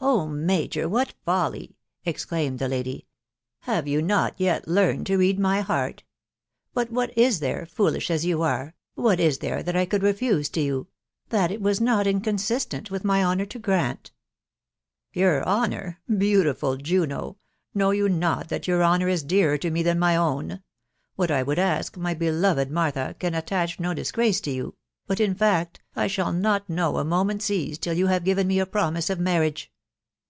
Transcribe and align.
"Oh! 0.10 0.26
major, 0.26 0.88
what 0.88 1.12
folly!" 1.26 1.76
exclaimed 2.06 2.58
the 2.58 2.68
lady. 2.68 3.06
€€ 3.62 3.66
Have 3.66 3.86
you 3.86 4.00
not 4.00 4.32
yet 4.38 4.66
learned 4.66 5.04
to 5.08 5.18
read 5.18 5.38
my 5.38 5.60
heart?.... 5.60 6.04
But 6.72 6.90
what 6.90 7.16
is 7.18 7.40
there.•.,. 7.40 7.66
foolish 7.68 8.10
as 8.10 8.24
you 8.24 8.40
are...• 8.40 8.66
what 8.94 9.20
is 9.20 9.38
there 9.38 9.62
that 9.62 9.76
I 9.76 9.84
could 9.84 10.02
refuse 10.02 10.48
to 10.50 10.62
you.... 10.62 10.88
that 11.28 11.50
it 11.50 11.60
was 11.60 11.82
not 11.82 12.06
inconsistent 12.06 12.90
with 12.90 13.04
my 13.04 13.22
honour 13.22 13.44
to 13.44 13.58
grant?...."" 13.58 14.10
Your 15.12 15.44
honour!.•.• 15.44 16.00
Beautiful 16.18 16.78
Juno! 16.78 17.36
know 17.74 17.90
you 17.90 18.08
not 18.08 18.48
that 18.48 18.66
your 18.66 18.82
honour 18.82 19.08
is 19.08 19.22
dearer 19.22 19.58
to 19.58 19.70
me 19.70 19.82
than 19.82 19.98
my 19.98 20.16
own?.... 20.16 20.62
What 21.16 21.30
I 21.30 21.42
would 21.42 21.58
ask, 21.58 21.98
my 21.98 22.14
beloved 22.14 22.70
Martha, 22.70 23.16
can 23.18 23.34
attach 23.34 23.78
no 23.78 23.92
disgrace 23.92 24.40
to 24.40 24.50
you,.... 24.50 24.76
but, 25.06 25.20
in 25.20 25.34
fact, 25.34 25.82
I 25.94 26.06
shall 26.06 26.32
not 26.32 26.70
know 26.70 26.96
a 26.96 27.04
moment's 27.04 27.50
ease 27.50 27.76
till 27.76 27.92
yon 27.94 28.08
have 28.08 28.24
given 28.24 28.46
me 28.46 28.58
a 28.58 28.64
promise 28.64 29.10
of 29.10 29.20
marriage. 29.20 29.70